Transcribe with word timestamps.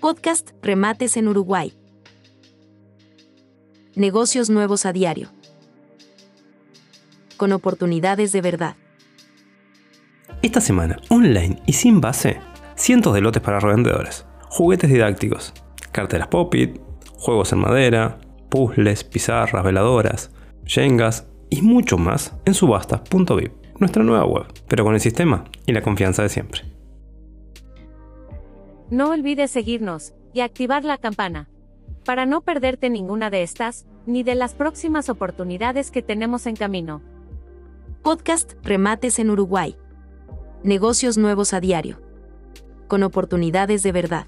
Podcast 0.00 0.50
Remates 0.62 1.16
en 1.16 1.26
Uruguay. 1.26 1.72
Negocios 3.96 4.48
nuevos 4.48 4.86
a 4.86 4.92
diario. 4.92 5.28
Con 7.36 7.50
oportunidades 7.50 8.30
de 8.30 8.40
verdad. 8.40 8.76
Esta 10.40 10.60
semana, 10.60 10.98
online 11.08 11.60
y 11.66 11.72
sin 11.72 12.00
base, 12.00 12.38
cientos 12.76 13.12
de 13.12 13.22
lotes 13.22 13.42
para 13.42 13.58
revendedores, 13.58 14.24
juguetes 14.50 14.88
didácticos, 14.88 15.52
carteras 15.90 16.28
pop-it, 16.28 16.78
juegos 17.16 17.52
en 17.52 17.58
madera, 17.58 18.20
puzzles, 18.50 19.02
pizarras, 19.02 19.64
veladoras, 19.64 20.30
yengas 20.64 21.26
y 21.50 21.62
mucho 21.62 21.98
más 21.98 22.34
en 22.44 22.54
subastas.vip, 22.54 23.52
nuestra 23.80 24.04
nueva 24.04 24.26
web, 24.26 24.46
pero 24.68 24.84
con 24.84 24.94
el 24.94 25.00
sistema 25.00 25.42
y 25.66 25.72
la 25.72 25.82
confianza 25.82 26.22
de 26.22 26.28
siempre. 26.28 26.77
No 28.90 29.10
olvides 29.10 29.50
seguirnos 29.50 30.14
y 30.32 30.40
activar 30.40 30.84
la 30.84 30.96
campana 30.96 31.48
para 32.06 32.24
no 32.24 32.40
perderte 32.40 32.88
ninguna 32.88 33.28
de 33.28 33.42
estas, 33.42 33.86
ni 34.06 34.22
de 34.22 34.34
las 34.34 34.54
próximas 34.54 35.10
oportunidades 35.10 35.90
que 35.90 36.00
tenemos 36.00 36.46
en 36.46 36.56
camino. 36.56 37.02
Podcast 38.02 38.54
Remates 38.62 39.18
en 39.18 39.28
Uruguay. 39.28 39.76
Negocios 40.62 41.18
nuevos 41.18 41.52
a 41.52 41.60
diario. 41.60 42.00
Con 42.86 43.02
oportunidades 43.02 43.82
de 43.82 43.92
verdad. 43.92 44.26